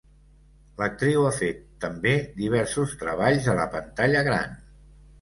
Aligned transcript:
L'actriu 0.81 1.27
ha 1.27 1.33
fet 1.41 1.61
també 1.85 2.15
diversos 2.41 2.99
treballs 3.05 3.55
a 3.55 3.59
la 3.63 3.71
pantalla 3.79 4.29
gran. 4.33 4.63